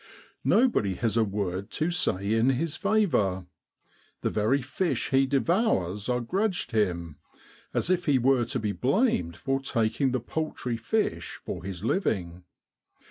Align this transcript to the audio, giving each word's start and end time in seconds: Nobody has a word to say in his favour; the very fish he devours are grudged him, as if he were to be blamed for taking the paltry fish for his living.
Nobody 0.43 0.95
has 0.95 1.15
a 1.15 1.23
word 1.23 1.69
to 1.73 1.91
say 1.91 2.33
in 2.33 2.49
his 2.49 2.75
favour; 2.75 3.45
the 4.21 4.31
very 4.31 4.59
fish 4.59 5.09
he 5.11 5.27
devours 5.27 6.09
are 6.09 6.21
grudged 6.21 6.71
him, 6.71 7.17
as 7.71 7.91
if 7.91 8.07
he 8.07 8.17
were 8.17 8.45
to 8.45 8.57
be 8.57 8.71
blamed 8.71 9.35
for 9.37 9.59
taking 9.59 10.09
the 10.09 10.19
paltry 10.19 10.75
fish 10.75 11.39
for 11.45 11.63
his 11.63 11.83
living. 11.83 12.43